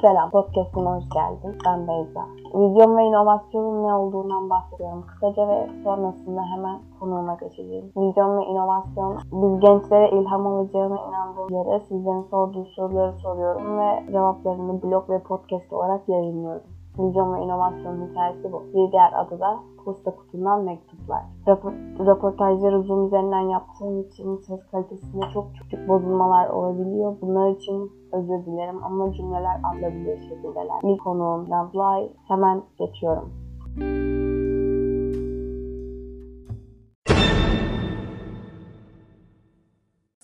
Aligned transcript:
Selam, 0.00 0.30
podcast'ıma 0.30 0.96
hoş 0.96 1.04
geldin. 1.08 1.58
Ben 1.66 1.88
Beyza. 1.88 2.26
Vizyon 2.54 2.96
ve 2.96 3.04
inovasyonun 3.04 3.88
ne 3.88 3.94
olduğundan 3.94 4.50
bahsediyorum 4.50 5.04
kısaca 5.06 5.48
ve 5.48 5.68
sonrasında 5.84 6.42
hemen 6.42 6.78
konuğuma 7.00 7.34
geçeceğim. 7.34 7.92
Vizyon 7.96 8.38
ve 8.38 8.44
inovasyon, 8.44 9.18
biz 9.32 9.60
gençlere 9.60 10.10
ilham 10.10 10.46
olacağına 10.46 10.98
inandığım 11.08 11.56
yere 11.56 11.80
sizlerin 11.80 12.26
sorduğu 12.30 12.64
soruları 12.64 13.12
soruyorum 13.12 13.78
ve 13.78 14.12
cevaplarını 14.12 14.82
blog 14.82 15.10
ve 15.10 15.18
podcast 15.18 15.72
olarak 15.72 16.08
yayınlıyorum. 16.08 16.75
Vizyon 16.98 17.34
ve 17.34 17.44
inovasyon 17.44 18.08
hikayesi 18.08 18.52
bu. 18.52 18.62
Bir 18.74 18.92
diğer 18.92 19.12
adı 19.12 19.40
da 19.40 19.60
posta 19.84 20.10
kutundan 20.10 20.64
mektuplar. 20.64 21.22
Rapor, 21.46 21.72
röportajları 22.06 22.82
Zoom 22.82 23.06
üzerinden 23.06 23.40
yaptığım 23.40 24.00
için 24.00 24.36
ses 24.36 24.60
kalitesinde 24.70 25.26
çok 25.34 25.54
küçük 25.54 25.88
bozulmalar 25.88 26.48
olabiliyor. 26.48 27.16
Bunlar 27.20 27.50
için 27.50 27.92
özür 28.12 28.46
dilerim 28.46 28.84
ama 28.84 29.12
cümleler 29.12 29.60
anlayabilir 29.62 30.20
şekildeler. 30.20 30.80
İlk 30.82 31.00
konuğum 31.04 31.50
Damlay. 31.50 32.12
Hemen 32.28 32.62
geçiyorum. 32.78 33.32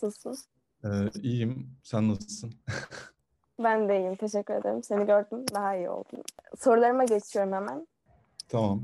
Nasılsın? 0.03 0.35
Ee, 0.85 0.89
iyiyim. 1.23 1.67
Sen 1.83 2.09
nasılsın? 2.09 2.53
Ben 3.59 3.89
de 3.89 3.99
iyiyim. 3.99 4.17
Teşekkür 4.17 4.55
ederim. 4.55 4.83
Seni 4.83 5.07
gördüm. 5.07 5.45
Daha 5.55 5.77
iyi 5.77 5.91
oldum. 5.91 6.21
Sorularıma 6.59 7.05
geçiyorum 7.05 7.53
hemen. 7.53 7.87
Tamam. 8.49 8.83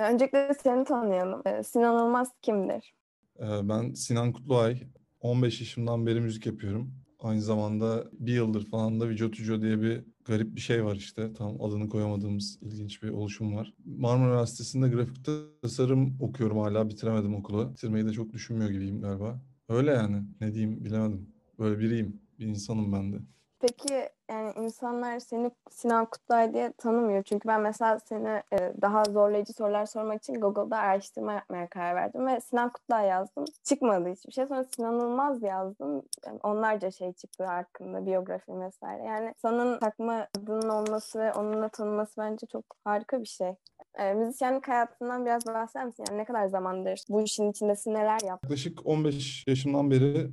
Ee, 0.00 0.04
Öncelikle 0.04 0.54
seni 0.62 0.84
tanıyalım. 0.84 1.42
Ee, 1.46 1.62
Sinan 1.62 1.94
Olmaz 1.94 2.32
kimdir? 2.42 2.94
Ee, 3.40 3.68
ben 3.68 3.92
Sinan 3.92 4.32
Kutluay. 4.32 4.82
15 5.20 5.60
yaşımdan 5.60 6.06
beri 6.06 6.20
müzik 6.20 6.46
yapıyorum. 6.46 6.94
Aynı 7.20 7.40
zamanda 7.40 8.04
bir 8.12 8.32
yıldır 8.32 8.66
falan 8.70 9.00
da 9.00 9.04
Ucu 9.04 9.62
diye 9.62 9.82
bir 9.82 10.04
garip 10.24 10.56
bir 10.56 10.60
şey 10.60 10.84
var 10.84 10.96
işte. 10.96 11.32
Tam 11.32 11.62
adını 11.62 11.88
koyamadığımız 11.88 12.58
ilginç 12.62 13.02
bir 13.02 13.08
oluşum 13.08 13.56
var. 13.56 13.74
Marmara 13.84 14.28
Üniversitesi'nde 14.28 14.88
grafik 14.88 15.16
tasarım 15.62 16.16
okuyorum 16.20 16.58
hala. 16.58 16.88
Bitiremedim 16.88 17.34
okulu. 17.34 17.70
Bitirmeyi 17.72 18.06
de 18.06 18.12
çok 18.12 18.32
düşünmüyor 18.32 18.70
gibiyim 18.70 19.00
galiba. 19.00 19.40
Öyle 19.68 19.90
yani. 19.90 20.22
Ne 20.40 20.54
diyeyim 20.54 20.84
bilemedim. 20.84 21.30
Böyle 21.58 21.78
biriyim. 21.78 22.20
Bir 22.38 22.46
insanım 22.46 22.92
ben 22.92 23.12
de. 23.12 23.16
Peki 23.60 24.08
yani 24.30 24.52
insanlar 24.56 25.18
seni 25.18 25.50
Sinan 25.70 26.06
Kutlay 26.06 26.54
diye 26.54 26.72
tanımıyor. 26.72 27.22
Çünkü 27.22 27.48
ben 27.48 27.60
mesela 27.60 27.98
seni 27.98 28.42
e, 28.52 28.72
daha 28.82 29.04
zorlayıcı 29.04 29.52
sorular 29.52 29.86
sormak 29.86 30.22
için 30.22 30.34
Google'da 30.34 30.76
araştırma 30.78 31.32
yapmaya 31.32 31.68
karar 31.68 31.96
verdim 31.96 32.26
ve 32.26 32.40
Sinan 32.40 32.70
Kutlay 32.70 33.06
yazdım. 33.06 33.44
Çıkmadı 33.64 34.08
hiçbir 34.12 34.32
şey. 34.32 34.46
Sonra 34.46 34.64
Sinan 34.64 35.00
Olmaz 35.00 35.42
yazdım. 35.42 36.02
Yani 36.26 36.38
onlarca 36.42 36.90
şey 36.90 37.12
çıktı 37.12 37.44
hakkında, 37.44 38.06
biyografi 38.06 38.60
vesaire. 38.60 39.04
Yani 39.04 39.34
sanın 39.36 39.78
takma 39.78 40.28
adının 40.38 40.68
olması 40.68 41.18
ve 41.18 41.32
onunla 41.32 41.68
tanınması 41.68 42.20
bence 42.20 42.46
çok 42.46 42.64
harika 42.84 43.20
bir 43.20 43.26
şey. 43.28 43.54
E, 43.98 44.14
müzisyenlik 44.14 44.68
hayatından 44.68 45.26
biraz 45.26 45.46
bahseder 45.46 45.86
misin? 45.86 46.04
Yani 46.08 46.18
ne 46.18 46.24
kadar 46.24 46.46
zamandır 46.46 47.00
bu 47.08 47.22
işin 47.22 47.50
içindesin, 47.50 47.94
neler 47.94 48.20
yaptın? 48.20 48.48
Yaklaşık 48.48 48.86
15 48.86 49.44
yaşımdan 49.46 49.90
beri 49.90 50.30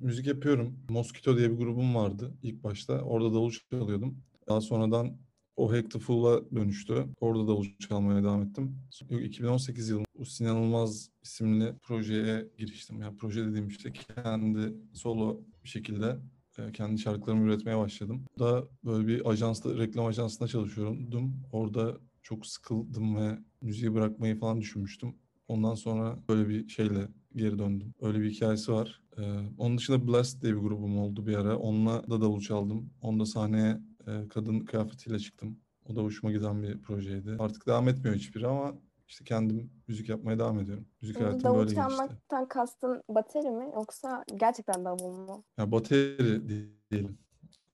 müzik 0.00 0.26
yapıyorum. 0.26 0.78
Mosquito 0.88 1.38
diye 1.38 1.50
bir 1.50 1.56
grubum 1.56 1.94
vardı 1.94 2.34
ilk 2.42 2.64
başta. 2.64 3.00
Orada 3.00 3.34
davul 3.34 3.52
çalıyordum. 3.70 4.18
Daha 4.48 4.60
sonradan 4.60 5.18
o 5.56 5.72
Hack 5.72 5.90
the 5.90 5.98
Fool'a 5.98 6.50
dönüştü. 6.56 7.06
Orada 7.20 7.48
davul 7.48 7.66
çalmaya 7.78 8.22
devam 8.22 8.42
ettim. 8.42 8.78
Yok, 9.10 9.22
2018 9.22 9.88
yılında 9.88 10.06
Sinan 10.24 10.56
Olmaz 10.56 11.10
isimli 11.22 11.74
projeye 11.82 12.48
giriştim. 12.58 13.00
Yani 13.00 13.16
proje 13.16 13.46
dediğim 13.46 13.68
işte 13.68 13.92
kendi 13.92 14.74
solo 14.92 15.40
bir 15.64 15.68
şekilde 15.68 16.16
e, 16.58 16.72
kendi 16.72 16.98
şarkılarımı 17.00 17.46
üretmeye 17.46 17.78
başladım. 17.78 18.24
Da 18.38 18.68
böyle 18.84 19.06
bir 19.06 19.30
ajansta, 19.30 19.78
reklam 19.78 20.06
ajansında 20.06 20.48
çalışıyordum. 20.48 21.42
Orada 21.52 21.98
çok 22.22 22.46
sıkıldım 22.46 23.16
ve 23.16 23.38
müziği 23.62 23.94
bırakmayı 23.94 24.38
falan 24.38 24.60
düşünmüştüm. 24.60 25.14
Ondan 25.48 25.74
sonra 25.74 26.18
böyle 26.28 26.48
bir 26.48 26.68
şeyle 26.68 27.08
geri 27.34 27.58
döndüm. 27.58 27.94
Öyle 28.00 28.20
bir 28.20 28.30
hikayesi 28.30 28.72
var. 28.72 29.02
Ee, 29.18 29.22
onun 29.58 29.78
dışında 29.78 30.06
Blast 30.08 30.42
diye 30.42 30.54
bir 30.54 30.60
grubum 30.60 30.98
oldu 30.98 31.26
bir 31.26 31.36
ara. 31.36 31.58
Onunla 31.58 32.10
da 32.10 32.20
davul 32.20 32.40
çaldım. 32.40 32.90
Onda 33.02 33.26
sahneye 33.26 33.80
e, 34.06 34.28
kadın 34.28 34.60
kıyafetiyle 34.60 35.18
çıktım. 35.18 35.58
O 35.84 35.96
da 35.96 36.00
hoşuma 36.02 36.32
giden 36.32 36.62
bir 36.62 36.82
projeydi. 36.82 37.36
Artık 37.38 37.66
devam 37.66 37.88
etmiyor 37.88 38.16
hiçbiri 38.16 38.46
ama 38.46 38.74
işte 39.08 39.24
kendim 39.24 39.70
müzik 39.88 40.08
yapmaya 40.08 40.38
devam 40.38 40.58
ediyorum. 40.60 40.86
Müzik 41.02 41.20
hayatım 41.20 41.44
Davul 41.44 41.58
böyle 41.58 41.74
gelişti. 41.74 41.96
çalmaktan 41.96 42.48
kastın 42.48 43.02
bateri 43.08 43.50
mi 43.50 43.64
yoksa 43.74 44.24
gerçekten 44.36 44.84
davul 44.84 45.16
mu? 45.16 45.44
Ya 45.58 45.72
bateri 45.72 46.48
diyelim. 46.90 47.18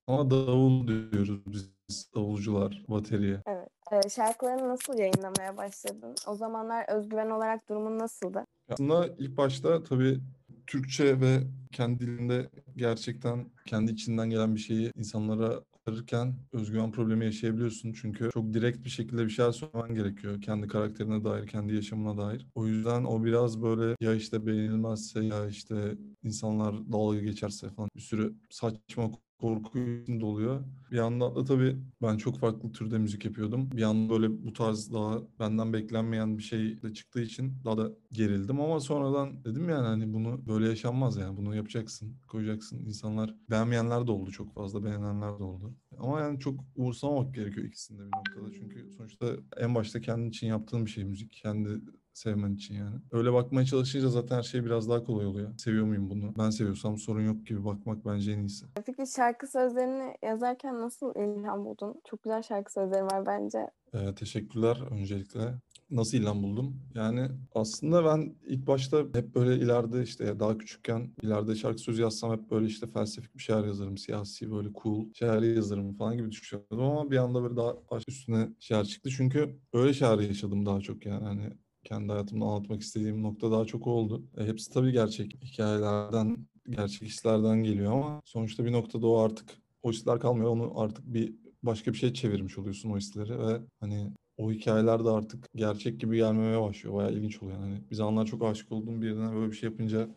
Ama 0.06 0.30
davul 0.30 0.88
diyoruz 0.88 1.46
biz 1.46 2.10
davulcular 2.14 2.84
bateriye. 2.88 3.42
Evet. 3.46 3.61
Ee, 3.92 4.08
şarkılarını 4.08 4.68
nasıl 4.68 4.98
yayınlamaya 4.98 5.56
başladın? 5.56 6.14
O 6.26 6.34
zamanlar 6.34 6.96
özgüven 6.96 7.30
olarak 7.30 7.68
durumun 7.68 7.98
nasıldı? 7.98 8.44
Aslında 8.68 9.08
ilk 9.18 9.36
başta 9.36 9.82
tabii 9.82 10.20
Türkçe 10.66 11.20
ve 11.20 11.38
kendi 11.72 12.00
dilinde 12.00 12.50
gerçekten 12.76 13.50
kendi 13.66 13.92
içinden 13.92 14.30
gelen 14.30 14.54
bir 14.54 14.60
şeyi 14.60 14.92
insanlara 14.96 15.60
aktarırken 15.82 16.34
özgüven 16.52 16.92
problemi 16.92 17.24
yaşayabiliyorsun. 17.24 17.92
Çünkü 17.92 18.30
çok 18.34 18.52
direkt 18.52 18.84
bir 18.84 18.90
şekilde 18.90 19.24
bir 19.24 19.30
şeyler 19.30 19.52
söylemen 19.52 19.94
gerekiyor. 19.94 20.40
Kendi 20.40 20.68
karakterine 20.68 21.24
dair, 21.24 21.46
kendi 21.46 21.74
yaşamına 21.74 22.26
dair. 22.26 22.46
O 22.54 22.66
yüzden 22.66 23.04
o 23.04 23.24
biraz 23.24 23.62
böyle 23.62 23.96
ya 24.00 24.14
işte 24.14 24.46
beğenilmezse 24.46 25.24
ya 25.24 25.46
işte 25.46 25.94
insanlar 26.22 26.92
dalga 26.92 27.18
geçerse 27.18 27.68
falan 27.68 27.88
bir 27.96 28.00
sürü 28.00 28.34
saçma 28.50 29.10
korku 29.42 29.78
içinde 29.78 30.24
oluyor. 30.24 30.64
Bir 30.90 30.96
yandan 30.96 31.36
da 31.36 31.44
tabii 31.44 31.76
ben 32.02 32.16
çok 32.16 32.38
farklı 32.38 32.72
türde 32.72 32.98
müzik 32.98 33.24
yapıyordum. 33.24 33.70
Bir 33.72 33.80
yandan 33.80 34.08
böyle 34.10 34.44
bu 34.44 34.52
tarz 34.52 34.92
daha 34.92 35.18
benden 35.40 35.72
beklenmeyen 35.72 36.38
bir 36.38 36.42
şey 36.42 36.82
de 36.82 36.94
çıktığı 36.94 37.22
için 37.22 37.54
daha 37.64 37.78
da 37.78 37.92
gerildim 38.12 38.60
ama 38.60 38.80
sonradan 38.80 39.44
dedim 39.44 39.68
yani 39.68 39.86
hani 39.86 40.12
bunu 40.12 40.46
böyle 40.46 40.68
yaşanmaz 40.68 41.16
yani 41.16 41.36
bunu 41.36 41.56
yapacaksın, 41.56 42.16
koyacaksın. 42.28 42.86
İnsanlar 42.86 43.34
beğenmeyenler 43.50 44.06
de 44.06 44.10
oldu 44.10 44.30
çok 44.30 44.54
fazla, 44.54 44.84
beğenenler 44.84 45.38
de 45.38 45.42
oldu. 45.44 45.74
Ama 45.98 46.20
yani 46.20 46.40
çok 46.40 46.60
umursamamak 46.76 47.34
gerekiyor 47.34 47.66
ikisinde 47.66 48.02
bir 48.02 48.16
noktada. 48.16 48.52
Çünkü 48.52 48.90
sonuçta 48.96 49.26
en 49.56 49.74
başta 49.74 50.00
kendin 50.00 50.28
için 50.28 50.46
yaptığın 50.46 50.86
bir 50.86 50.90
şey 50.90 51.04
müzik. 51.04 51.32
Kendi 51.32 51.80
sevmen 52.14 52.54
için 52.54 52.74
yani. 52.74 52.96
Öyle 53.12 53.32
bakmaya 53.32 53.66
çalışınca 53.66 54.08
zaten 54.08 54.36
her 54.36 54.42
şey 54.42 54.64
biraz 54.64 54.88
daha 54.88 55.04
kolay 55.04 55.26
oluyor. 55.26 55.58
Seviyor 55.58 55.84
muyum 55.84 56.10
bunu? 56.10 56.34
Ben 56.38 56.50
seviyorsam 56.50 56.98
sorun 56.98 57.22
yok 57.22 57.46
gibi 57.46 57.64
bakmak 57.64 58.06
bence 58.06 58.32
en 58.32 58.38
iyisi. 58.40 58.66
Peki 58.86 59.12
şarkı 59.16 59.46
sözlerini 59.46 60.14
yazarken 60.22 60.80
nasıl 60.80 61.14
ilham 61.14 61.64
buldun? 61.64 61.94
Çok 62.04 62.22
güzel 62.22 62.42
şarkı 62.42 62.72
sözleri 62.72 63.04
var 63.04 63.26
bence. 63.26 63.66
Ee, 63.94 64.14
teşekkürler 64.14 64.78
öncelikle. 64.90 65.54
Nasıl 65.90 66.18
ilham 66.18 66.42
buldum? 66.42 66.76
Yani 66.94 67.28
aslında 67.54 68.04
ben 68.04 68.34
ilk 68.46 68.66
başta 68.66 68.98
hep 68.98 69.34
böyle 69.34 69.64
ileride 69.64 70.02
işte 70.02 70.40
daha 70.40 70.58
küçükken 70.58 71.10
ileride 71.22 71.54
şarkı 71.54 71.78
sözü 71.78 72.02
yazsam 72.02 72.32
hep 72.32 72.50
böyle 72.50 72.66
işte 72.66 72.86
felsefik 72.86 73.36
bir 73.36 73.42
şeyler 73.42 73.64
yazarım. 73.64 73.98
Siyasi 73.98 74.52
böyle 74.52 74.68
cool 74.82 75.12
şeyler 75.14 75.42
yazarım 75.42 75.94
falan 75.94 76.16
gibi 76.16 76.30
düşünüyordum 76.30 76.80
ama 76.80 77.10
bir 77.10 77.16
anda 77.16 77.42
böyle 77.42 77.56
daha 77.56 77.74
üstüne 78.08 78.48
şeyler 78.58 78.84
çıktı. 78.84 79.10
Çünkü 79.16 79.58
öyle 79.72 79.94
şeyler 79.94 80.18
yaşadım 80.18 80.66
daha 80.66 80.80
çok 80.80 81.06
yani 81.06 81.24
hani 81.24 81.50
kendi 81.84 82.12
hayatımda 82.12 82.44
anlatmak 82.44 82.80
istediğim 82.82 83.22
nokta 83.22 83.50
daha 83.50 83.64
çok 83.64 83.86
oldu. 83.86 84.24
E, 84.38 84.46
hepsi 84.46 84.70
tabii 84.70 84.92
gerçek 84.92 85.38
hikayelerden, 85.44 86.46
gerçek 86.70 87.02
hislerden 87.08 87.62
geliyor 87.62 87.92
ama 87.92 88.20
sonuçta 88.24 88.64
bir 88.64 88.72
noktada 88.72 89.06
o 89.06 89.18
artık 89.18 89.50
o 89.82 89.90
hisler 89.90 90.20
kalmıyor. 90.20 90.50
Onu 90.50 90.80
artık 90.80 91.14
bir 91.14 91.34
başka 91.62 91.92
bir 91.92 91.98
şey 91.98 92.12
çevirmiş 92.12 92.58
oluyorsun 92.58 92.90
o 92.90 92.96
hisleri 92.96 93.38
ve 93.38 93.60
hani 93.80 94.12
o 94.36 94.52
hikayeler 94.52 95.04
de 95.04 95.10
artık 95.10 95.48
gerçek 95.54 96.00
gibi 96.00 96.16
gelmemeye 96.16 96.60
başlıyor. 96.60 96.96
Bayağı 96.96 97.12
ilginç 97.12 97.42
oluyor. 97.42 97.60
Yani 97.60 97.82
bir 97.90 97.96
zamanlar 97.96 98.26
çok 98.26 98.42
aşık 98.42 98.72
olduğum 98.72 99.02
birine 99.02 99.34
böyle 99.34 99.50
bir 99.50 99.56
şey 99.56 99.70
yapınca 99.70 100.08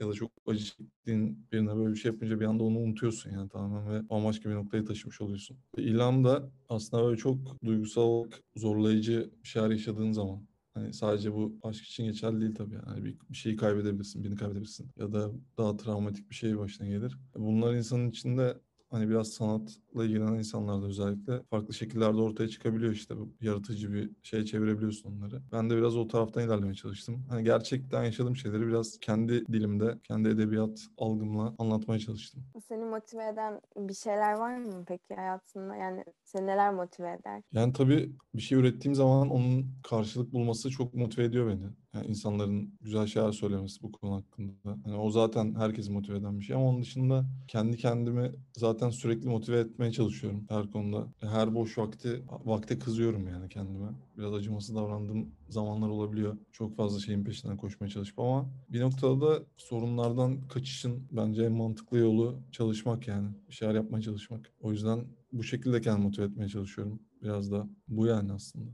ya 0.00 0.08
da 0.08 0.12
çok 0.12 0.30
acı 0.46 0.64
çektiğin 0.64 1.46
birine 1.52 1.76
böyle 1.76 1.90
bir 1.94 1.98
şey 1.98 2.12
yapınca 2.12 2.40
bir 2.40 2.44
anda 2.44 2.64
onu 2.64 2.78
unutuyorsun 2.78 3.30
yani 3.30 3.48
tamamen 3.48 3.92
ve 3.92 4.08
bambaşka 4.08 4.50
bir 4.50 4.54
noktaya 4.54 4.84
taşımış 4.84 5.20
oluyorsun. 5.20 5.58
Ve 5.78 5.98
da 5.98 6.50
aslında 6.68 7.04
böyle 7.04 7.16
çok 7.16 7.64
duygusal 7.64 8.24
zorlayıcı 8.56 9.30
bir 9.42 9.48
şeyler 9.48 9.70
yaşadığın 9.70 10.12
zaman 10.12 10.49
Hani 10.74 10.92
sadece 10.92 11.34
bu 11.34 11.58
aşk 11.62 11.84
için 11.84 12.04
geçerli 12.04 12.40
değil 12.40 12.54
tabii. 12.54 12.74
Yani 12.86 13.04
bir, 13.04 13.18
bir 13.30 13.36
şeyi 13.36 13.56
kaybedebilirsin, 13.56 14.24
birini 14.24 14.36
kaybedebilirsin. 14.36 14.90
Ya 14.96 15.12
da 15.12 15.32
daha 15.58 15.76
travmatik 15.76 16.30
bir 16.30 16.34
şey 16.34 16.58
başına 16.58 16.86
gelir. 16.86 17.18
Bunlar 17.34 17.74
insanın 17.74 18.10
içinde 18.10 18.60
hani 18.90 19.08
biraz 19.08 19.28
sanatla 19.28 20.04
ilgilenen 20.04 20.34
insanlarda 20.34 20.86
özellikle 20.86 21.42
farklı 21.42 21.74
şekillerde 21.74 22.16
ortaya 22.20 22.48
çıkabiliyor 22.48 22.92
işte 22.92 23.16
bu 23.16 23.32
yaratıcı 23.40 23.92
bir 23.92 24.10
şeye 24.22 24.44
çevirebiliyorsun 24.44 25.16
onları. 25.16 25.42
Ben 25.52 25.70
de 25.70 25.76
biraz 25.76 25.96
o 25.96 26.08
taraftan 26.08 26.44
ilerlemeye 26.44 26.74
çalıştım. 26.74 27.24
Hani 27.28 27.44
gerçekten 27.44 28.04
yaşadığım 28.04 28.36
şeyleri 28.36 28.66
biraz 28.66 28.98
kendi 29.00 29.46
dilimde, 29.46 29.98
kendi 30.02 30.28
edebiyat 30.28 30.86
algımla 30.98 31.54
anlatmaya 31.58 31.98
çalıştım. 31.98 32.42
Seni 32.68 32.84
motive 32.84 33.28
eden 33.28 33.60
bir 33.76 33.94
şeyler 33.94 34.32
var 34.32 34.56
mı 34.56 34.84
peki 34.88 35.14
hayatında? 35.14 35.76
Yani 35.76 36.04
seni 36.24 36.46
neler 36.46 36.74
motive 36.74 37.10
eder? 37.20 37.42
Yani 37.52 37.72
tabii 37.72 38.12
bir 38.34 38.42
şey 38.42 38.58
ürettiğim 38.58 38.94
zaman 38.94 39.30
onun 39.30 39.74
karşılık 39.82 40.32
bulması 40.32 40.70
çok 40.70 40.94
motive 40.94 41.24
ediyor 41.24 41.48
beni. 41.48 41.66
Yani 41.94 42.06
insanların 42.06 42.74
güzel 42.80 43.06
şeyler 43.06 43.32
söylemesi 43.32 43.82
bu 43.82 43.92
konu 43.92 44.14
hakkında. 44.14 44.52
Hani 44.84 44.96
o 44.96 45.10
zaten 45.10 45.54
herkesi 45.54 45.92
motive 45.92 46.16
eden 46.18 46.40
bir 46.40 46.44
şey 46.44 46.56
ama 46.56 46.68
onun 46.68 46.82
dışında 46.82 47.26
kendi 47.48 47.76
kendimi 47.76 48.32
zaten 48.56 48.90
sürekli 48.90 49.28
motive 49.28 49.58
etmeye 49.58 49.92
çalışıyorum 49.92 50.44
her 50.48 50.70
konuda. 50.70 51.08
Her 51.20 51.54
boş 51.54 51.78
vakti 51.78 52.22
vakte 52.44 52.78
kızıyorum 52.78 53.28
yani 53.28 53.48
kendime. 53.48 53.88
Biraz 54.18 54.34
acımasız 54.34 54.76
davrandığım 54.76 55.28
zamanlar 55.48 55.88
olabiliyor. 55.88 56.38
Çok 56.52 56.76
fazla 56.76 57.00
şeyin 57.00 57.24
peşinden 57.24 57.56
koşmaya 57.56 57.90
çalışıp 57.90 58.18
ama 58.18 58.50
bir 58.68 58.80
noktada 58.80 59.20
da 59.20 59.42
sorunlardan 59.56 60.48
kaçışın 60.48 61.08
bence 61.12 61.42
en 61.42 61.52
mantıklı 61.52 61.98
yolu 61.98 62.42
çalışmak 62.52 63.08
yani. 63.08 63.28
Bir 63.48 63.54
şeyler 63.54 63.74
yapmaya 63.74 64.02
çalışmak. 64.02 64.52
O 64.60 64.72
yüzden 64.72 65.04
bu 65.32 65.42
şekilde 65.42 65.80
kendimi 65.80 66.04
motive 66.04 66.24
etmeye 66.24 66.48
çalışıyorum. 66.48 67.00
Biraz 67.22 67.52
da 67.52 67.68
bu 67.88 68.06
yani 68.06 68.32
aslında. 68.32 68.70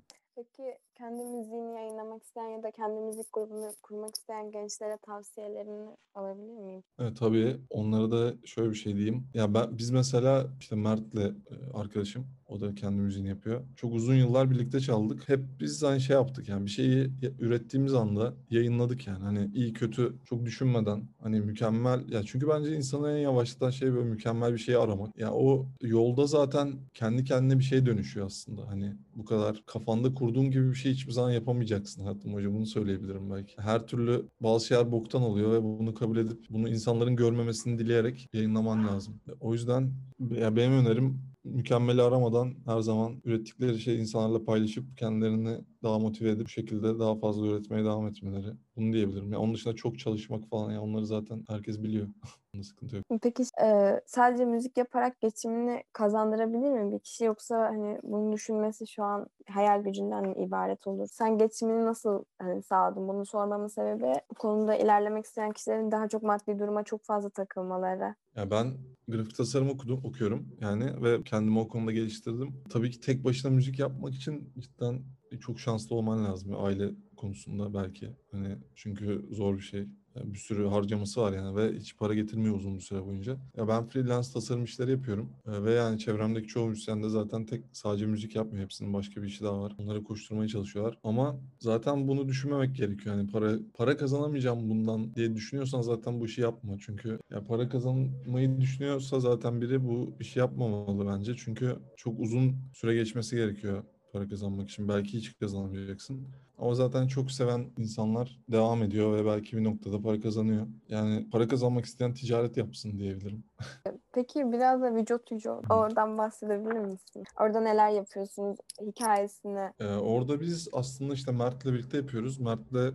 Kendi 0.98 1.22
müziğini 1.24 1.74
yayınlamak 1.74 2.22
isteyen 2.22 2.48
ya 2.48 2.62
da 2.62 2.70
kendi 2.70 3.00
müzik 3.00 3.32
grubunu 3.32 3.72
kurmak 3.82 4.16
isteyen 4.16 4.50
gençlere 4.50 4.98
tavsiyelerini 5.06 5.96
alabilir 6.14 6.58
miyim? 6.58 6.82
Evet 6.98 7.16
tabii 7.18 7.60
onlara 7.70 8.10
da 8.10 8.34
şöyle 8.44 8.70
bir 8.70 8.74
şey 8.74 8.94
diyeyim. 8.94 9.28
Ya 9.34 9.54
ben 9.54 9.78
biz 9.78 9.90
mesela 9.90 10.46
işte 10.60 10.76
Mert'le 10.76 11.14
e, 11.16 11.34
arkadaşım 11.74 12.26
o 12.48 12.60
da 12.60 12.74
kendi 12.74 13.00
müziğini 13.00 13.28
yapıyor. 13.28 13.60
Çok 13.76 13.94
uzun 13.94 14.14
yıllar 14.14 14.50
birlikte 14.50 14.80
çaldık. 14.80 15.28
Hep 15.28 15.40
biz 15.60 15.84
aynı 15.84 16.00
şey 16.00 16.16
yaptık 16.16 16.48
yani 16.48 16.64
bir 16.66 16.70
şeyi 16.70 17.10
ürettiğimiz 17.38 17.94
anda 17.94 18.34
yayınladık 18.50 19.06
yani. 19.06 19.24
Hani 19.24 19.50
iyi 19.54 19.72
kötü 19.72 20.16
çok 20.24 20.44
düşünmeden 20.46 21.08
hani 21.22 21.40
mükemmel 21.40 22.08
ya 22.08 22.22
çünkü 22.22 22.48
bence 22.48 22.76
insanı 22.76 23.10
en 23.10 23.16
yavaşlatan 23.16 23.70
şey 23.70 23.92
böyle 23.92 24.08
mükemmel 24.08 24.52
bir 24.52 24.58
şeyi 24.58 24.78
aramak. 24.78 25.18
Ya 25.18 25.32
o 25.32 25.66
yolda 25.82 26.26
zaten 26.26 26.72
kendi 26.94 27.24
kendine 27.24 27.58
bir 27.58 27.64
şey 27.64 27.86
dönüşüyor 27.86 28.26
aslında. 28.26 28.68
Hani 28.68 28.92
bu 29.16 29.24
kadar 29.24 29.62
kafanda 29.66 30.14
kurduğun 30.14 30.50
gibi 30.50 30.70
bir 30.70 30.74
şey 30.74 30.92
hiçbir 30.92 31.12
zaman 31.12 31.30
yapamayacaksın 31.30 32.02
hayatım 32.02 32.34
hocam 32.34 32.54
bunu 32.54 32.66
söyleyebilirim 32.66 33.30
belki. 33.30 33.54
Her 33.58 33.86
türlü 33.86 34.28
bazı 34.40 34.66
şeyler 34.66 34.92
boktan 34.92 35.22
oluyor 35.22 35.52
ve 35.52 35.62
bunu 35.62 35.94
kabul 35.94 36.16
edip 36.16 36.38
bunu 36.50 36.68
insanların 36.68 37.16
görmemesini 37.16 37.78
dileyerek 37.78 38.28
yayınlaman 38.32 38.86
lazım. 38.88 39.20
O 39.40 39.52
yüzden 39.52 39.92
ya 40.30 40.56
benim 40.56 40.72
önerim 40.72 41.35
mükemmeli 41.46 42.02
aramadan 42.02 42.54
her 42.66 42.80
zaman 42.80 43.22
ürettikleri 43.24 43.80
şeyi 43.80 43.98
insanlarla 44.00 44.44
paylaşıp 44.44 44.98
kendilerini 44.98 45.64
daha 45.82 45.98
motive 45.98 46.30
edip 46.30 46.44
bu 46.46 46.48
şekilde 46.48 46.98
daha 46.98 47.18
fazla 47.18 47.46
üretmeye 47.46 47.84
devam 47.84 48.06
etmeleri. 48.06 48.48
Bunu 48.76 48.92
diyebilirim. 48.92 49.32
Ya 49.32 49.38
onun 49.38 49.54
dışında 49.54 49.74
çok 49.74 49.98
çalışmak 49.98 50.48
falan 50.48 50.70
ya 50.70 50.82
onları 50.82 51.06
zaten 51.06 51.44
herkes 51.48 51.82
biliyor. 51.82 52.08
Bunda 52.54 52.64
sıkıntı 52.64 52.96
yok. 52.96 53.04
Peki 53.22 53.42
e, 53.62 54.00
sadece 54.06 54.44
müzik 54.44 54.76
yaparak 54.78 55.20
geçimini 55.20 55.82
kazandırabilir 55.92 56.70
mi 56.70 56.92
bir 56.92 56.98
kişi 56.98 57.24
yoksa 57.24 57.58
hani 57.58 57.98
bunu 58.02 58.32
düşünmesi 58.32 58.86
şu 58.86 59.02
an 59.02 59.26
hayal 59.48 59.82
gücünden 59.82 60.28
mi 60.28 60.34
ibaret 60.46 60.86
olur? 60.86 61.08
Sen 61.12 61.38
geçimini 61.38 61.84
nasıl 61.84 62.24
hani 62.38 62.62
sağladın? 62.62 63.08
Bunu 63.08 63.26
sormamın 63.26 63.68
sebebi 63.68 64.12
bu 64.30 64.34
konuda 64.34 64.76
ilerlemek 64.76 65.24
isteyen 65.24 65.52
kişilerin 65.52 65.90
daha 65.90 66.08
çok 66.08 66.22
maddi 66.22 66.58
duruma 66.58 66.82
çok 66.82 67.04
fazla 67.04 67.30
takılmaları. 67.30 68.14
Ya 68.36 68.50
ben 68.50 68.74
grafik 69.08 69.36
tasarım 69.36 69.70
okudum, 69.70 70.00
okuyorum 70.04 70.48
yani 70.60 71.02
ve 71.02 71.22
kendimi 71.22 71.58
o 71.58 71.68
konuda 71.68 71.92
geliştirdim. 71.92 72.62
Tabii 72.70 72.90
ki 72.90 73.00
tek 73.00 73.24
başına 73.24 73.50
müzik 73.50 73.78
yapmak 73.78 74.14
için 74.14 74.52
cidden 74.58 75.02
çok 75.40 75.60
şanslı 75.60 75.96
olman 75.96 76.24
lazım. 76.24 76.52
Aile 76.58 76.90
konusunda 77.16 77.74
belki. 77.74 78.10
Hani 78.30 78.56
çünkü 78.74 79.26
zor 79.30 79.56
bir 79.56 79.62
şey. 79.62 79.86
Yani 80.16 80.34
bir 80.34 80.38
sürü 80.38 80.66
harcaması 80.66 81.20
var 81.20 81.32
yani 81.32 81.56
ve 81.56 81.72
hiç 81.78 81.96
para 81.96 82.14
getirmiyor 82.14 82.54
uzun 82.56 82.74
bir 82.76 82.80
süre 82.82 83.04
boyunca. 83.06 83.36
Ya 83.56 83.68
ben 83.68 83.86
freelance 83.86 84.28
tasarım 84.32 84.64
işleri 84.64 84.90
yapıyorum 84.90 85.32
Ee, 85.46 85.64
ve 85.64 85.72
yani 85.72 85.98
çevremdeki 85.98 86.48
çoğu 86.48 86.68
müzisyen 86.68 87.02
de 87.02 87.08
zaten 87.08 87.46
tek 87.46 87.64
sadece 87.72 88.06
müzik 88.06 88.36
yapmıyor. 88.36 88.64
Hepsinin 88.64 88.92
başka 88.92 89.22
bir 89.22 89.26
işi 89.26 89.44
daha 89.44 89.60
var. 89.60 89.72
Onları 89.78 90.04
koşturmaya 90.04 90.48
çalışıyorlar. 90.48 90.98
Ama 91.04 91.40
zaten 91.60 92.08
bunu 92.08 92.28
düşünmemek 92.28 92.76
gerekiyor. 92.76 93.16
Yani 93.16 93.30
para 93.30 93.58
para 93.74 93.96
kazanamayacağım 93.96 94.70
bundan 94.70 95.14
diye 95.14 95.34
düşünüyorsan 95.34 95.80
zaten 95.82 96.20
bu 96.20 96.26
işi 96.26 96.40
yapma. 96.40 96.76
Çünkü 96.80 97.18
ya 97.30 97.44
para 97.44 97.68
kazanmayı 97.68 98.60
düşünüyorsa 98.60 99.20
zaten 99.20 99.60
biri 99.60 99.84
bu 99.84 100.16
işi 100.20 100.38
yapmamalı 100.38 101.06
bence. 101.08 101.34
Çünkü 101.36 101.76
çok 101.96 102.20
uzun 102.20 102.56
süre 102.74 102.94
geçmesi 102.94 103.36
gerekiyor 103.36 103.84
para 104.16 104.28
kazanmak 104.28 104.68
için. 104.68 104.88
Belki 104.88 105.18
hiç 105.18 105.38
kazanamayacaksın. 105.38 106.28
Ama 106.58 106.74
zaten 106.74 107.06
çok 107.06 107.30
seven 107.30 107.70
insanlar 107.78 108.40
devam 108.48 108.82
ediyor 108.82 109.16
ve 109.16 109.26
belki 109.26 109.56
bir 109.56 109.64
noktada 109.64 110.02
para 110.02 110.20
kazanıyor. 110.20 110.66
Yani 110.88 111.30
para 111.30 111.48
kazanmak 111.48 111.84
isteyen 111.84 112.14
ticaret 112.14 112.56
yapsın 112.56 112.98
diyebilirim. 112.98 113.44
Peki 114.12 114.52
biraz 114.52 114.82
da 114.82 114.94
vücut 114.94 115.32
vücut 115.32 115.70
oradan 115.70 116.18
bahsedebilir 116.18 116.78
misin? 116.78 117.24
Orada 117.40 117.60
neler 117.60 117.90
yapıyorsunuz? 117.90 118.56
Hikayesini 118.86 119.72
Ee, 119.80 119.86
orada 119.86 120.40
biz 120.40 120.68
aslında 120.72 121.14
işte 121.14 121.32
Mert'le 121.32 121.64
birlikte 121.64 121.96
yapıyoruz. 121.96 122.40
Mert'le 122.40 122.94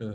e, 0.00 0.06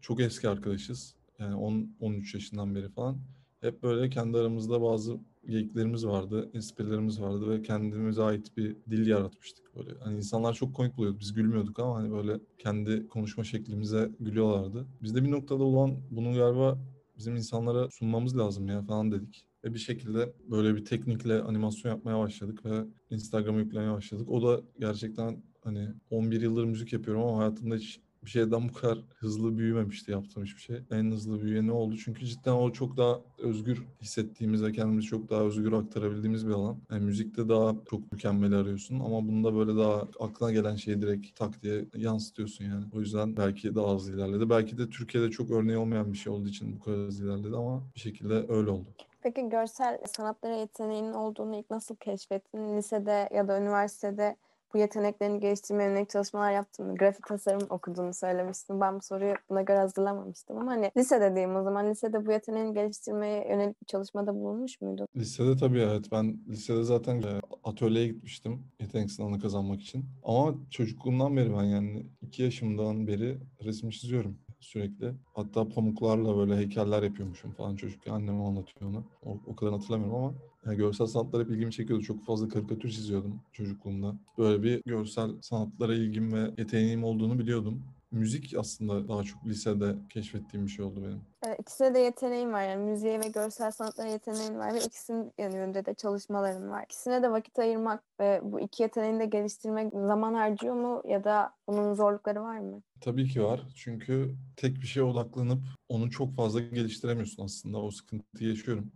çok 0.00 0.20
eski 0.20 0.48
arkadaşız. 0.48 1.14
Yani 1.38 1.54
10 1.54 1.96
13 2.00 2.34
yaşından 2.34 2.74
beri 2.74 2.88
falan. 2.88 3.18
Hep 3.60 3.82
böyle 3.82 4.10
kendi 4.10 4.38
aramızda 4.38 4.82
bazı 4.82 5.18
geyiklerimiz 5.48 6.06
vardı, 6.06 6.50
esprilerimiz 6.54 7.20
vardı 7.20 7.50
ve 7.50 7.62
kendimize 7.62 8.22
ait 8.22 8.56
bir 8.56 8.76
dil 8.90 9.06
yaratmıştık 9.06 9.76
böyle. 9.76 9.98
Hani 10.00 10.16
insanlar 10.16 10.54
çok 10.54 10.74
komik 10.74 10.96
buluyordu. 10.96 11.18
Biz 11.20 11.32
gülmüyorduk 11.32 11.78
ama 11.78 11.96
hani 11.96 12.12
böyle 12.12 12.40
kendi 12.58 13.08
konuşma 13.08 13.44
şeklimize 13.44 14.10
gülüyorlardı. 14.20 14.86
Biz 15.02 15.14
de 15.14 15.24
bir 15.24 15.30
noktada 15.30 15.64
olan 15.64 15.96
bunu 16.10 16.34
galiba 16.34 16.78
bizim 17.18 17.36
insanlara 17.36 17.90
sunmamız 17.90 18.38
lazım 18.38 18.68
ya 18.68 18.82
falan 18.82 19.12
dedik. 19.12 19.46
Ve 19.64 19.74
bir 19.74 19.78
şekilde 19.78 20.32
böyle 20.50 20.76
bir 20.76 20.84
teknikle 20.84 21.42
animasyon 21.42 21.92
yapmaya 21.92 22.18
başladık 22.18 22.64
ve 22.64 22.84
Instagram'a 23.10 23.58
yüklemeye 23.58 23.92
başladık. 23.92 24.28
O 24.28 24.42
da 24.42 24.62
gerçekten 24.78 25.42
hani 25.60 25.88
11 26.10 26.40
yıldır 26.40 26.64
müzik 26.64 26.92
yapıyorum 26.92 27.22
ama 27.22 27.38
hayatımda 27.38 27.74
hiç 27.74 28.00
bir 28.24 28.30
şeyden 28.30 28.68
bu 28.68 28.72
kadar 28.72 28.98
hızlı 29.18 29.58
büyümemişti 29.58 30.10
yaptığım 30.10 30.44
hiçbir 30.44 30.60
şey. 30.60 30.76
En 30.90 31.10
hızlı 31.10 31.42
büyüyen 31.42 31.66
ne 31.66 31.72
oldu? 31.72 31.96
Çünkü 32.04 32.26
cidden 32.26 32.52
o 32.52 32.72
çok 32.72 32.96
daha 32.96 33.20
özgür 33.38 33.86
hissettiğimiz 34.02 34.62
ve 34.62 34.72
kendimizi 34.72 35.08
çok 35.08 35.30
daha 35.30 35.42
özgür 35.42 35.72
aktarabildiğimiz 35.72 36.46
bir 36.46 36.52
alan. 36.52 36.76
Yani 36.90 37.04
müzikte 37.04 37.48
daha 37.48 37.74
çok 37.90 38.12
mükemmel 38.12 38.52
arıyorsun 38.52 39.00
ama 39.00 39.28
bunda 39.28 39.54
böyle 39.54 39.76
daha 39.76 40.08
aklına 40.20 40.52
gelen 40.52 40.76
şeyi 40.76 41.02
direkt 41.02 41.38
tak 41.38 41.62
diye 41.62 41.84
yansıtıyorsun 41.96 42.64
yani. 42.64 42.84
O 42.92 43.00
yüzden 43.00 43.36
belki 43.36 43.74
daha 43.74 43.94
hızlı 43.94 44.14
ilerledi. 44.16 44.50
Belki 44.50 44.78
de 44.78 44.90
Türkiye'de 44.90 45.30
çok 45.30 45.50
örneği 45.50 45.78
olmayan 45.78 46.12
bir 46.12 46.18
şey 46.18 46.32
olduğu 46.32 46.48
için 46.48 46.76
bu 46.76 46.84
kadar 46.84 46.98
hızlı 46.98 47.24
ilerledi 47.24 47.56
ama 47.56 47.82
bir 47.94 48.00
şekilde 48.00 48.34
öyle 48.48 48.70
oldu. 48.70 48.88
Peki 49.22 49.48
görsel 49.48 49.98
sanatlara 50.06 50.54
yeteneğinin 50.54 51.12
olduğunu 51.12 51.56
ilk 51.56 51.70
nasıl 51.70 51.96
keşfettin? 51.96 52.76
Lisede 52.76 53.28
ya 53.34 53.48
da 53.48 53.60
üniversitede 53.60 54.36
bu 54.74 54.78
yeteneklerini 54.78 55.40
geliştirmeye 55.40 55.90
yönelik 55.90 56.10
çalışmalar 56.10 56.52
yaptın 56.52 56.86
mı? 56.86 56.96
Grafik 56.96 57.26
tasarım 57.26 57.66
okuduğunu 57.70 58.14
söylemiştin. 58.14 58.80
Ben 58.80 58.96
bu 58.96 59.02
soruyu 59.02 59.34
buna 59.50 59.62
göre 59.62 59.78
hazırlamamıştım 59.78 60.58
ama 60.58 60.72
hani 60.72 60.90
lisede 60.96 61.34
diyeyim 61.34 61.56
o 61.56 61.62
zaman. 61.62 61.90
Lisede 61.90 62.26
bu 62.26 62.32
yeteneğini 62.32 62.74
geliştirmeye 62.74 63.48
yönelik 63.48 63.80
bir 63.80 63.86
çalışmada 63.86 64.34
bulunmuş 64.34 64.80
muydun? 64.80 65.08
Lisede 65.16 65.56
tabii 65.56 65.80
evet. 65.80 66.04
Ben 66.12 66.40
lisede 66.48 66.82
zaten 66.84 67.22
e, 67.22 67.40
atölyeye 67.64 68.08
gitmiştim 68.08 68.64
yetenek 68.80 69.10
sınavını 69.10 69.40
kazanmak 69.40 69.80
için. 69.80 70.04
Ama 70.24 70.54
çocukluğumdan 70.70 71.36
beri 71.36 71.52
ben 71.52 71.64
yani 71.64 72.06
iki 72.22 72.42
yaşımdan 72.42 73.06
beri 73.06 73.38
resim 73.64 73.90
çiziyorum 73.90 74.38
sürekli. 74.60 75.14
Hatta 75.34 75.68
pamuklarla 75.68 76.36
böyle 76.36 76.56
heykeller 76.56 77.02
yapıyormuşum 77.02 77.50
falan 77.52 77.76
çocukken. 77.76 78.12
Annem 78.12 78.42
anlatıyor 78.42 78.90
onu. 78.90 79.04
O, 79.24 79.38
o 79.46 79.56
kadar 79.56 79.72
hatırlamıyorum 79.72 80.16
ama 80.16 80.34
yani 80.66 80.76
görsel 80.76 81.06
sanatlar 81.06 81.44
hep 81.44 81.50
ilgimi 81.50 81.72
çekiyordu. 81.72 82.04
Çok 82.04 82.24
fazla 82.24 82.48
karikatür 82.48 82.90
çiziyordum 82.90 83.40
çocukluğumda. 83.52 84.14
Böyle 84.38 84.62
bir 84.62 84.82
görsel 84.86 85.30
sanatlara 85.42 85.94
ilgim 85.94 86.32
ve 86.32 86.50
yeteneğim 86.58 87.04
olduğunu 87.04 87.38
biliyordum. 87.38 87.82
Müzik 88.10 88.54
aslında 88.58 89.08
daha 89.08 89.22
çok 89.22 89.46
lisede 89.46 89.94
keşfettiğim 90.08 90.66
bir 90.66 90.70
şey 90.70 90.84
oldu 90.84 91.02
benim. 91.04 91.20
Ee, 91.46 91.56
İkisine 91.60 91.94
de 91.94 91.98
yeteneğin 91.98 92.52
var 92.52 92.62
yani 92.62 92.90
müziğe 92.90 93.20
ve 93.20 93.28
görsel 93.28 93.70
sanatlara 93.70 94.08
yeteneğin 94.08 94.58
var 94.58 94.74
ve 94.74 94.78
ikisinin 94.78 95.32
yönünde 95.38 95.84
de 95.84 95.94
çalışmaların 95.94 96.70
var. 96.70 96.84
İkisine 96.84 97.22
de 97.22 97.30
vakit 97.30 97.58
ayırmak 97.58 98.02
ve 98.20 98.40
bu 98.44 98.60
iki 98.60 98.82
yeteneğini 98.82 99.20
de 99.20 99.26
geliştirmek 99.26 99.92
zaman 99.92 100.34
harcıyor 100.34 100.74
mu 100.74 101.02
ya 101.04 101.24
da 101.24 101.52
bunun 101.68 101.94
zorlukları 101.94 102.42
var 102.42 102.58
mı? 102.58 102.82
Tabii 103.00 103.28
ki 103.28 103.42
var. 103.42 103.60
Çünkü 103.74 104.34
tek 104.56 104.80
bir 104.80 104.86
şeye 104.86 105.02
odaklanıp 105.02 105.62
onu 105.88 106.10
çok 106.10 106.36
fazla 106.36 106.60
geliştiremiyorsun 106.60 107.44
aslında. 107.44 107.78
O 107.78 107.90
sıkıntıyı 107.90 108.50
yaşıyorum. 108.50 108.92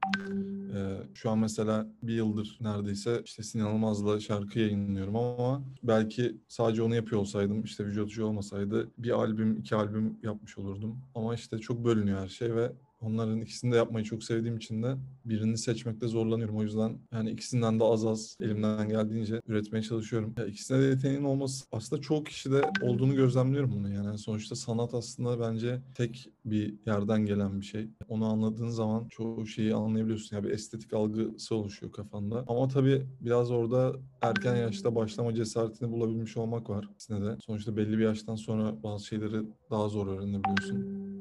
Ee, 0.75 0.97
şu 1.15 1.31
an 1.31 1.39
mesela 1.39 1.87
bir 2.03 2.15
yıldır 2.15 2.59
neredeyse 2.61 3.23
işte 3.25 3.43
Sinan 3.43 3.67
Almaz'la 3.67 4.21
şarkı 4.21 4.59
yayınlıyorum 4.59 5.17
ama 5.17 5.65
belki 5.83 6.37
sadece 6.49 6.83
onu 6.83 6.95
yapıyor 6.95 7.21
olsaydım 7.21 7.63
işte 7.65 7.87
vücutçu 7.87 8.27
olmasaydı 8.27 8.91
bir 8.99 9.11
albüm, 9.11 9.57
iki 9.57 9.77
albüm 9.77 10.19
yapmış 10.23 10.59
olurdum. 10.59 11.01
Ama 11.15 11.35
işte 11.35 11.59
çok 11.59 11.85
bölünüyor 11.85 12.21
her 12.21 12.29
şey 12.29 12.55
ve 12.55 12.73
onların 13.05 13.41
ikisini 13.41 13.73
de 13.73 13.77
yapmayı 13.77 14.05
çok 14.05 14.25
sevdiğim 14.25 14.57
için 14.57 14.83
de 14.83 14.97
birini 15.25 15.59
seçmekte 15.59 16.09
zorlanıyorum. 16.09 16.57
O 16.57 16.63
yüzden 16.63 16.99
yani 17.13 17.31
ikisinden 17.31 17.81
de 17.81 17.85
az 17.85 18.07
az 18.07 18.37
elimden 18.41 18.89
geldiğince 18.89 19.41
üretmeye 19.47 19.83
çalışıyorum. 19.83 20.35
Ya 20.39 20.47
ikisine 20.47 20.81
de 20.81 20.85
yeteneğin 20.85 21.25
olması 21.25 21.65
aslında 21.73 22.03
çoğu 22.03 22.25
kişide 22.25 22.71
olduğunu 22.83 23.15
gözlemliyorum 23.15 23.73
bunu. 23.73 23.93
Yani 23.93 24.19
sonuçta 24.19 24.55
sanat 24.55 24.95
aslında 24.95 25.41
bence 25.41 25.81
tek 25.95 26.29
bir 26.45 26.75
yerden 26.87 27.27
gelen 27.27 27.61
bir 27.61 27.67
şey. 27.67 27.89
Onu 28.09 28.25
anladığın 28.27 28.69
zaman 28.69 29.09
çoğu 29.09 29.47
şeyi 29.47 29.75
anlayabiliyorsun. 29.75 30.37
Yani 30.37 30.47
bir 30.47 30.51
estetik 30.51 30.93
algısı 30.93 31.55
oluşuyor 31.55 31.93
kafanda. 31.93 32.45
Ama 32.47 32.69
tabii 32.69 33.07
biraz 33.21 33.51
orada 33.51 33.93
erken 34.23 34.57
yaşta 34.57 34.95
başlama 34.95 35.35
cesaretini 35.35 35.93
bulabilmiş 35.93 36.37
olmak 36.37 36.71
var 36.71 36.89
ikisine 36.95 37.27
de. 37.27 37.37
Sonuçta 37.47 37.77
belli 37.77 37.99
bir 37.99 38.05
yaştan 38.05 38.35
sonra 38.37 38.83
bazı 38.83 39.07
şeyleri 39.07 39.43
daha 39.71 39.89
zor 39.89 40.07
öğrenebiliyorsun. 40.07 41.14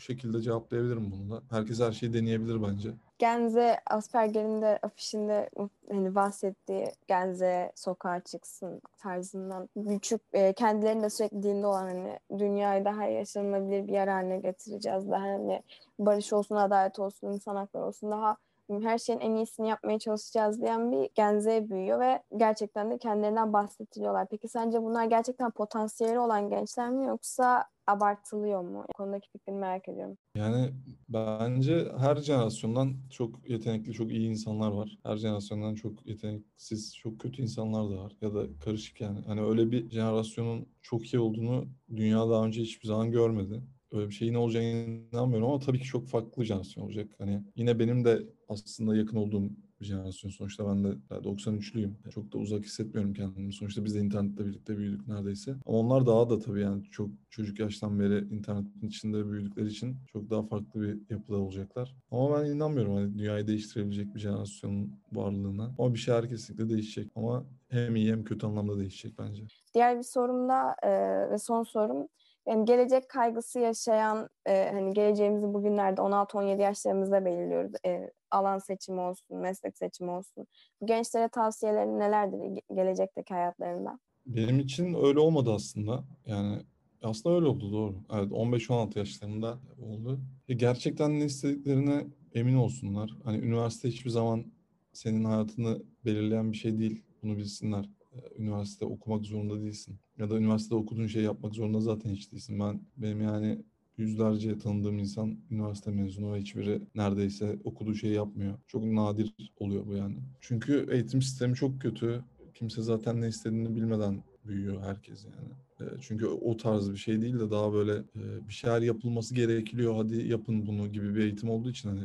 Şekilde 0.00 0.42
cevaplayabilirim 0.42 1.12
bunu 1.12 1.30
da. 1.30 1.42
Herkes 1.50 1.80
her 1.80 1.92
şeyi 1.92 2.12
deneyebilir 2.12 2.62
bence. 2.62 2.90
Genze 3.18 3.78
Asperger'in 3.86 4.62
de 4.62 4.78
afişinde 4.82 5.50
hani 5.90 6.14
bahsettiği 6.14 6.86
Genze 7.08 7.72
sokağa 7.74 8.20
çıksın 8.20 8.82
tarzından 8.98 9.68
küçük 9.88 10.20
e, 10.32 10.52
kendilerinin 10.52 11.02
de 11.02 11.10
sürekli 11.10 11.42
dinde 11.42 11.66
olan 11.66 11.84
hani 11.84 12.18
dünyayı 12.38 12.84
daha 12.84 13.04
yaşanılabilir 13.04 13.88
bir 13.88 13.92
yer 13.92 14.08
haline 14.08 14.38
getireceğiz. 14.38 15.10
Daha 15.10 15.22
hani 15.22 15.62
barış 15.98 16.32
olsun, 16.32 16.54
adalet 16.56 16.98
olsun, 16.98 17.28
insan 17.28 17.56
hakları 17.56 17.84
olsun 17.84 18.10
daha 18.10 18.36
her 18.78 18.98
şeyin 18.98 19.20
en 19.20 19.34
iyisini 19.34 19.68
yapmaya 19.68 19.98
çalışacağız 19.98 20.62
diyen 20.62 20.92
bir 20.92 21.10
Genze'ye 21.14 21.70
büyüyor 21.70 22.00
ve 22.00 22.22
gerçekten 22.36 22.90
de 22.90 22.98
kendilerinden 22.98 23.52
bahsediliyorlar. 23.52 24.26
Peki 24.30 24.48
sence 24.48 24.82
bunlar 24.82 25.04
gerçekten 25.04 25.50
potansiyeli 25.50 26.18
olan 26.18 26.50
gençler 26.50 26.90
mi 26.90 27.06
yoksa 27.06 27.64
abartılıyor 27.90 28.62
mu? 28.62 28.84
Bu 28.88 28.92
konudaki 28.92 29.28
fikrini 29.32 29.58
merak 29.58 29.88
ediyorum. 29.88 30.16
Yani 30.36 30.70
bence 31.08 31.88
her 31.98 32.16
jenerasyondan 32.16 32.94
çok 33.10 33.50
yetenekli, 33.50 33.92
çok 33.92 34.10
iyi 34.12 34.28
insanlar 34.28 34.70
var. 34.70 34.98
Her 35.04 35.16
jenerasyondan 35.16 35.74
çok 35.74 36.06
yeteneksiz, 36.06 36.96
çok 36.96 37.20
kötü 37.20 37.42
insanlar 37.42 37.90
da 37.90 38.02
var. 38.02 38.12
Ya 38.20 38.34
da 38.34 38.46
karışık 38.64 39.00
yani. 39.00 39.20
Hani 39.26 39.42
öyle 39.42 39.70
bir 39.70 39.90
jenerasyonun 39.90 40.66
çok 40.82 41.14
iyi 41.14 41.18
olduğunu 41.20 41.68
dünya 41.96 42.30
daha 42.30 42.46
önce 42.46 42.62
hiçbir 42.62 42.88
zaman 42.88 43.10
görmedi. 43.10 43.62
Öyle 43.92 44.08
bir 44.08 44.14
şeyin 44.14 44.34
olacağına 44.34 44.66
inanmıyorum 44.66 45.48
ama 45.48 45.58
tabii 45.58 45.78
ki 45.78 45.84
çok 45.84 46.08
farklı 46.08 46.44
jenerasyon 46.44 46.84
olacak. 46.84 47.10
Hani 47.18 47.42
yine 47.56 47.78
benim 47.78 48.04
de 48.04 48.22
aslında 48.48 48.96
yakın 48.96 49.16
olduğum 49.16 49.50
bir 49.80 49.86
jenerasyon. 49.86 50.30
Sonuçta 50.30 50.66
ben 50.66 50.84
de 50.84 50.88
93'lüyüm. 51.10 52.10
Çok 52.10 52.32
da 52.32 52.38
uzak 52.38 52.64
hissetmiyorum 52.64 53.14
kendimi. 53.14 53.52
Sonuçta 53.52 53.84
biz 53.84 53.94
de 53.94 54.00
internetle 54.00 54.46
birlikte 54.46 54.78
büyüdük 54.78 55.08
neredeyse. 55.08 55.54
Ama 55.66 55.78
onlar 55.78 56.06
daha 56.06 56.30
da 56.30 56.38
tabii 56.38 56.60
yani 56.60 56.84
çok 56.90 57.10
çocuk 57.30 57.58
yaştan 57.58 58.00
beri 58.00 58.34
internetin 58.34 58.88
içinde 58.88 59.30
büyüdükleri 59.30 59.68
için 59.68 59.96
çok 60.12 60.30
daha 60.30 60.42
farklı 60.42 60.80
bir 60.80 60.98
yapıda 61.10 61.36
olacaklar. 61.36 61.94
Ama 62.10 62.40
ben 62.40 62.50
inanmıyorum 62.50 62.94
hani 62.94 63.18
dünyayı 63.18 63.46
değiştirebilecek 63.46 64.14
bir 64.14 64.20
jenerasyonun 64.20 65.00
varlığına. 65.12 65.74
Ama 65.78 65.94
bir 65.94 65.98
şeyler 65.98 66.28
kesinlikle 66.28 66.68
değişecek. 66.68 67.12
Ama 67.16 67.46
hem 67.68 67.96
iyi 67.96 68.12
hem 68.12 68.24
kötü 68.24 68.46
anlamda 68.46 68.78
değişecek 68.78 69.18
bence. 69.18 69.44
Diğer 69.74 69.98
bir 69.98 70.02
sorum 70.02 70.48
da 70.48 70.76
e, 70.82 70.90
ve 71.30 71.38
son 71.38 71.62
sorum 71.62 72.08
yani 72.46 72.64
gelecek 72.64 73.08
kaygısı 73.08 73.60
yaşayan 73.60 74.28
e, 74.46 74.70
hani 74.72 74.94
geleceğimizi 74.94 75.54
bugünlerde 75.54 76.00
16-17 76.00 76.62
yaşlarımızda 76.62 77.24
belirliyoruz. 77.24 77.72
E, 77.86 78.10
alan 78.30 78.58
seçimi 78.58 79.00
olsun, 79.00 79.36
meslek 79.36 79.78
seçimi 79.78 80.10
olsun. 80.10 80.46
Gençlere 80.84 81.28
tavsiyelerin 81.28 81.98
nelerdir 81.98 82.62
gelecekteki 82.74 83.34
hayatlarında? 83.34 83.98
Benim 84.26 84.60
için 84.60 84.94
öyle 85.04 85.20
olmadı 85.20 85.52
aslında. 85.54 86.04
Yani 86.26 86.62
aslında 87.02 87.36
öyle 87.36 87.46
oldu 87.46 87.72
doğru. 87.72 87.94
Evet 88.12 88.32
15-16 88.32 88.98
yaşlarında 88.98 89.58
oldu. 89.82 90.20
E, 90.48 90.54
gerçekten 90.54 91.20
ne 91.20 91.24
istediklerine 91.24 92.06
emin 92.34 92.54
olsunlar. 92.54 93.10
Hani 93.24 93.38
üniversite 93.38 93.88
hiçbir 93.88 94.10
zaman 94.10 94.44
senin 94.92 95.24
hayatını 95.24 95.82
belirleyen 96.04 96.52
bir 96.52 96.56
şey 96.56 96.78
değil. 96.78 97.02
Bunu 97.22 97.36
bilsinler. 97.36 97.90
Üniversite 98.38 98.84
okumak 98.84 99.26
zorunda 99.26 99.60
değilsin. 99.62 99.98
Ya 100.18 100.30
da 100.30 100.38
üniversitede 100.38 100.74
okuduğun 100.74 101.06
şeyi 101.06 101.24
yapmak 101.24 101.54
zorunda 101.54 101.80
zaten 101.80 102.10
hiç 102.10 102.32
değilsin. 102.32 102.60
Ben 102.60 102.80
benim 102.96 103.20
yani 103.20 103.64
yüzlerce 103.96 104.58
tanıdığım 104.58 104.98
insan 104.98 105.38
üniversite 105.50 105.90
mezunu 105.90 106.32
ve 106.32 106.40
hiçbiri 106.40 106.82
neredeyse 106.94 107.58
okuduğu 107.64 107.94
şeyi 107.94 108.14
yapmıyor. 108.14 108.54
Çok 108.66 108.84
nadir 108.84 109.34
oluyor 109.56 109.86
bu 109.86 109.94
yani. 109.94 110.16
Çünkü 110.40 110.88
eğitim 110.90 111.22
sistemi 111.22 111.54
çok 111.54 111.80
kötü. 111.80 112.24
Kimse 112.54 112.82
zaten 112.82 113.20
ne 113.20 113.28
istediğini 113.28 113.76
bilmeden 113.76 114.22
büyüyor 114.44 114.82
herkes 114.82 115.24
yani. 115.24 115.90
Çünkü 116.00 116.26
o 116.26 116.56
tarz 116.56 116.92
bir 116.92 116.96
şey 116.96 117.22
değil 117.22 117.38
de 117.38 117.50
daha 117.50 117.72
böyle 117.72 118.02
bir 118.48 118.52
şeyler 118.52 118.82
yapılması 118.82 119.34
gerekiyor. 119.34 119.94
Hadi 119.96 120.28
yapın 120.28 120.66
bunu 120.66 120.92
gibi 120.92 121.14
bir 121.14 121.20
eğitim 121.20 121.50
olduğu 121.50 121.70
için 121.70 121.88
hani 121.88 122.02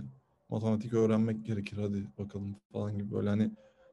matematik 0.50 0.94
öğrenmek 0.94 1.46
gerekir 1.46 1.78
hadi 1.78 2.08
bakalım 2.18 2.56
falan 2.72 2.98
gibi 2.98 3.12
böyle 3.12 3.30
hani 3.30 3.52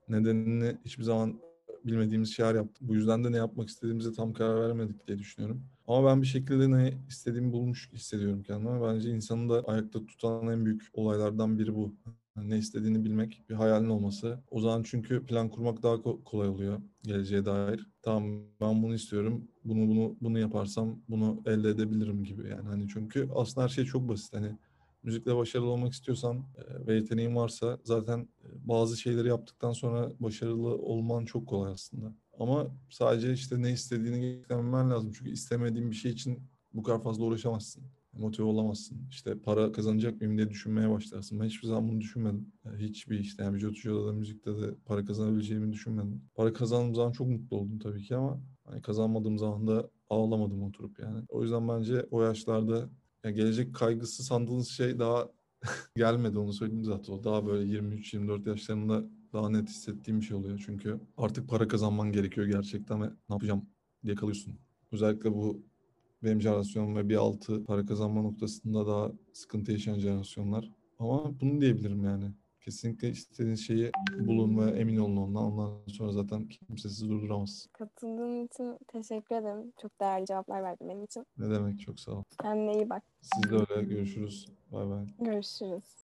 nedenini 0.08 0.76
hiçbir 0.84 1.04
zaman 1.04 1.40
bilmediğimiz 1.86 2.34
şeyler 2.34 2.54
yaptık. 2.54 2.88
Bu 2.88 2.94
yüzden 2.94 3.24
de 3.24 3.32
ne 3.32 3.36
yapmak 3.36 3.68
istediğimize 3.68 4.12
tam 4.12 4.32
karar 4.32 4.60
veremedik 4.62 5.06
diye 5.08 5.18
düşünüyorum. 5.18 5.64
Ama 5.86 6.08
ben 6.08 6.22
bir 6.22 6.26
şekilde 6.26 6.70
ne 6.70 6.94
istediğimi 7.08 7.52
bulmuş 7.52 7.90
hissediyorum 7.92 8.42
kendime. 8.42 8.82
Bence 8.82 9.10
insanı 9.10 9.48
da 9.48 9.62
ayakta 9.66 10.06
tutan 10.06 10.48
en 10.48 10.64
büyük 10.64 10.82
olaylardan 10.92 11.58
biri 11.58 11.74
bu. 11.74 11.94
Ne 12.36 12.58
istediğini 12.58 13.04
bilmek, 13.04 13.44
bir 13.48 13.54
hayalin 13.54 13.88
olması. 13.88 14.40
O 14.50 14.60
zaman 14.60 14.82
çünkü 14.82 15.26
plan 15.26 15.48
kurmak 15.48 15.82
daha 15.82 16.02
kolay 16.02 16.48
oluyor 16.48 16.80
geleceğe 17.02 17.44
dair. 17.44 17.86
Tamam 18.02 18.40
ben 18.60 18.82
bunu 18.82 18.94
istiyorum. 18.94 19.48
Bunu 19.64 19.88
bunu 19.88 20.16
bunu 20.20 20.38
yaparsam 20.38 21.02
bunu 21.08 21.42
elde 21.46 21.68
edebilirim 21.70 22.24
gibi 22.24 22.48
yani. 22.48 22.68
Hani 22.68 22.88
çünkü 22.88 23.28
aslında 23.34 23.64
her 23.64 23.68
şey 23.68 23.84
çok 23.84 24.08
basit. 24.08 24.34
Hani 24.34 24.58
müzikle 25.02 25.36
başarılı 25.36 25.66
olmak 25.66 25.92
istiyorsan 25.92 26.44
ve 26.86 26.94
yeteneğin 26.94 27.36
varsa 27.36 27.78
zaten 27.84 28.28
bazı 28.64 28.96
şeyleri 28.96 29.28
yaptıktan 29.28 29.72
sonra 29.72 30.12
başarılı 30.20 30.76
olman 30.76 31.24
çok 31.24 31.46
kolay 31.46 31.72
aslında. 31.72 32.14
Ama 32.38 32.66
sadece 32.90 33.32
işte 33.32 33.62
ne 33.62 33.72
istediğini 33.72 34.20
göstermen 34.20 34.90
lazım. 34.90 35.12
Çünkü 35.12 35.30
istemediğin 35.30 35.90
bir 35.90 35.96
şey 35.96 36.12
için 36.12 36.42
bu 36.74 36.82
kadar 36.82 37.02
fazla 37.02 37.24
uğraşamazsın. 37.24 37.84
Motive 38.12 38.46
olamazsın. 38.46 39.08
İşte 39.10 39.38
para 39.38 39.72
kazanacak 39.72 40.20
mıyım 40.20 40.38
diye 40.38 40.50
düşünmeye 40.50 40.90
başlarsın. 40.90 41.40
Ben 41.40 41.44
hiçbir 41.44 41.68
zaman 41.68 41.88
bunu 41.88 42.00
düşünmedim. 42.00 42.52
Hiçbir 42.78 43.18
işte 43.18 43.42
yani 43.44 43.58
Jotucu'da 43.58 44.06
da 44.06 44.12
müzikte 44.12 44.50
de 44.50 44.74
para 44.84 45.04
kazanabileceğimi 45.04 45.72
düşünmedim. 45.72 46.22
Para 46.34 46.52
kazandığım 46.52 46.94
zaman 46.94 47.12
çok 47.12 47.28
mutlu 47.28 47.56
oldum 47.56 47.78
tabii 47.78 48.02
ki 48.02 48.16
ama 48.16 48.40
hani 48.64 48.82
kazanmadığım 48.82 49.38
zaman 49.38 49.66
da 49.66 49.90
ağlamadım 50.10 50.62
oturup 50.62 50.98
yani. 50.98 51.24
O 51.28 51.42
yüzden 51.42 51.68
bence 51.68 52.06
o 52.10 52.22
yaşlarda 52.22 52.88
yani 53.24 53.34
gelecek 53.34 53.74
kaygısı 53.74 54.22
sandığınız 54.22 54.68
şey 54.68 54.98
daha 54.98 55.28
gelmedi 55.96 56.38
onu 56.38 56.52
söyleyeyim 56.52 56.84
zaten. 56.84 57.12
O 57.12 57.24
daha 57.24 57.46
böyle 57.46 57.78
23-24 57.78 58.48
yaşlarında 58.48 59.04
daha 59.32 59.50
net 59.50 59.68
hissettiğim 59.68 60.20
bir 60.20 60.26
şey 60.26 60.36
oluyor. 60.36 60.62
Çünkü 60.66 61.00
artık 61.16 61.48
para 61.48 61.68
kazanman 61.68 62.12
gerekiyor 62.12 62.46
gerçekten 62.46 63.02
ve 63.02 63.06
ne 63.06 63.34
yapacağım 63.34 63.66
diye 64.04 64.14
kalıyorsun. 64.14 64.58
Özellikle 64.92 65.32
bu 65.32 65.62
benim 66.22 66.40
jenerasyonum 66.40 66.96
ve 66.96 67.08
bir 67.08 67.16
altı 67.16 67.64
para 67.64 67.86
kazanma 67.86 68.22
noktasında 68.22 68.86
daha 68.86 69.12
sıkıntı 69.32 69.72
yaşayan 69.72 69.98
jenerasyonlar. 69.98 70.70
Ama 70.98 71.40
bunu 71.40 71.60
diyebilirim 71.60 72.04
yani. 72.04 72.32
Kesinlikle 72.64 73.08
istediğiniz 73.10 73.66
şeyi 73.66 73.90
bulun 74.18 74.58
ve 74.58 74.70
emin 74.70 74.96
olun 74.96 75.16
ondan. 75.16 75.44
Ondan 75.44 75.86
sonra 75.88 76.12
zaten 76.12 76.48
kimse 76.48 76.88
sizi 76.88 77.08
durduramaz. 77.08 77.66
Katıldığın 77.72 78.46
için 78.46 78.78
teşekkür 78.88 79.36
ederim. 79.36 79.72
Çok 79.82 80.00
değerli 80.00 80.26
cevaplar 80.26 80.62
verdin 80.62 80.88
benim 80.88 81.04
için. 81.04 81.26
Ne 81.38 81.50
demek 81.50 81.80
çok 81.80 82.00
sağ 82.00 82.12
ol. 82.12 82.22
Kendine 82.42 82.72
iyi 82.72 82.90
bak. 82.90 83.02
Siz 83.22 83.50
de 83.50 83.56
öyle 83.56 83.88
görüşürüz. 83.88 84.48
Bay 84.72 84.88
bay. 84.88 85.06
Görüşürüz. 85.18 86.01